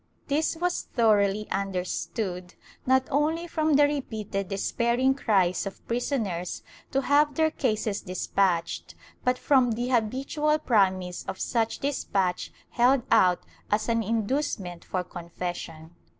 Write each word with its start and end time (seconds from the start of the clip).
This 0.29 0.55
was 0.55 0.81
thoroughly 0.81 1.47
under 1.51 1.85
stood, 1.85 2.55
not 2.87 3.07
only 3.11 3.45
from 3.45 3.73
the 3.73 3.85
repeated 3.85 4.47
despairing 4.47 5.13
cries 5.13 5.67
of 5.67 5.87
prisoners 5.87 6.63
to 6.89 7.03
have 7.03 7.35
their 7.35 7.51
cases 7.51 8.01
despatched, 8.01 8.95
but 9.23 9.37
from 9.37 9.73
the 9.73 9.89
habitual 9.89 10.57
promise 10.57 11.23
of 11.25 11.39
such 11.39 11.77
despatch 11.77 12.51
held 12.71 13.03
out 13.11 13.43
as 13.69 13.89
an 13.89 14.01
inducement 14.01 14.83
for 14.83 15.03
confession. 15.03 15.91